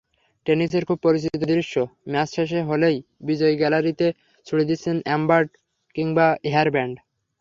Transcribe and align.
টেনিসের 0.45 0.83
খুব 0.89 0.97
পরিচিত 1.05 1.33
দৃশ্য—ম্যাচ 1.43 2.27
শেষ 2.35 2.51
হলেই 2.69 2.97
বিজয়ী 3.27 3.55
গ্যালারিতে 3.57 4.07
ছুড়ে 4.47 4.63
দিচ্ছেন 4.69 4.95
আর্মব্যান্ড 5.07 5.49
কিংবা 5.95 6.27
হেয়ারব্যান্ড। 6.45 6.95